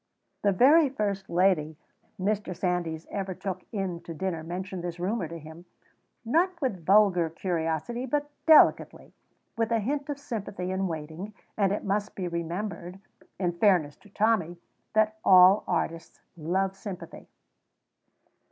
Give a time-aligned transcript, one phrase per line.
[0.41, 1.77] The very first lady
[2.19, 2.55] Mr.
[2.57, 5.65] Sandys ever took in to dinner mentioned this rumour to him,
[6.25, 9.13] not with vulgar curiosity, but delicately,
[9.59, 12.99] with a hint of sympathy in waiting, and it must be remembered,
[13.39, 14.57] in fairness to Tommy,
[14.93, 17.27] that all artists love sympathy.